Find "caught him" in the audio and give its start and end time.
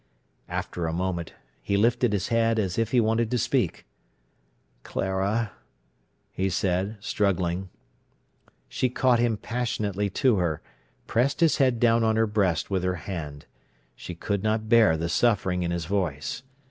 8.89-9.37